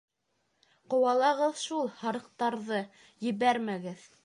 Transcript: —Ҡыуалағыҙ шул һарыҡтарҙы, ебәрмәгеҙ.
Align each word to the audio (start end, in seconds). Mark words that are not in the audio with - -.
—Ҡыуалағыҙ 0.93 1.61
шул 1.65 1.93
һарыҡтарҙы, 2.01 2.83
ебәрмәгеҙ. 3.31 4.11